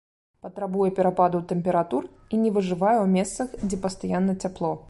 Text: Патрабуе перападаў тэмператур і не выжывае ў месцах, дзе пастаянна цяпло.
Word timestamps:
Патрабуе 0.45 0.87
перападаў 0.99 1.43
тэмператур 1.51 2.09
і 2.33 2.41
не 2.47 2.55
выжывае 2.57 2.97
ў 3.05 3.15
месцах, 3.17 3.47
дзе 3.67 3.81
пастаянна 3.87 4.41
цяпло. 4.47 4.77